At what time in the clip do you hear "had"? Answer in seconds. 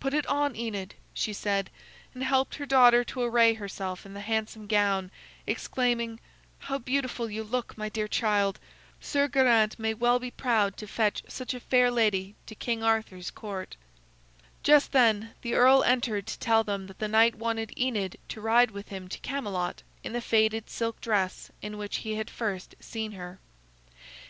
22.16-22.28